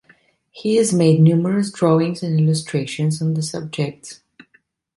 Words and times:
He 0.49 0.77
has 0.77 0.91
made 0.91 1.19
numerous 1.21 1.69
drawings 1.71 2.23
an 2.23 2.39
illustrations 2.39 3.21
on 3.21 3.35
the 3.35 3.43
subjects. 3.43 4.21